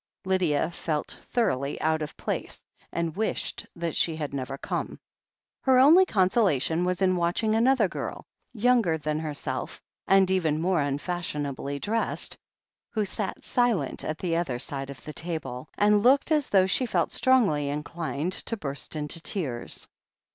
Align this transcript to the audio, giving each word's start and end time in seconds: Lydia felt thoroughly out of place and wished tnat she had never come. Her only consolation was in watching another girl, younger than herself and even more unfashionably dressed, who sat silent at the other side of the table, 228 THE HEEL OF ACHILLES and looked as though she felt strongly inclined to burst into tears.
Lydia 0.25 0.71
felt 0.71 1.19
thoroughly 1.31 1.79
out 1.79 2.01
of 2.01 2.17
place 2.17 2.63
and 2.91 3.15
wished 3.15 3.67
tnat 3.77 3.95
she 3.95 4.15
had 4.15 4.33
never 4.33 4.57
come. 4.57 4.99
Her 5.61 5.77
only 5.77 6.07
consolation 6.07 6.85
was 6.85 7.03
in 7.03 7.15
watching 7.15 7.53
another 7.53 7.87
girl, 7.87 8.25
younger 8.51 8.97
than 8.97 9.19
herself 9.19 9.79
and 10.07 10.31
even 10.31 10.59
more 10.59 10.81
unfashionably 10.81 11.77
dressed, 11.77 12.35
who 12.89 13.05
sat 13.05 13.43
silent 13.43 14.03
at 14.03 14.17
the 14.17 14.37
other 14.37 14.57
side 14.57 14.89
of 14.89 15.03
the 15.05 15.13
table, 15.13 15.69
228 15.75 15.75
THE 15.75 15.77
HEEL 15.77 15.77
OF 15.77 15.91
ACHILLES 15.91 15.97
and 15.99 16.03
looked 16.03 16.31
as 16.45 16.49
though 16.49 16.65
she 16.65 16.85
felt 16.91 17.11
strongly 17.11 17.69
inclined 17.69 18.33
to 18.33 18.57
burst 18.57 18.95
into 18.95 19.21
tears. 19.21 19.87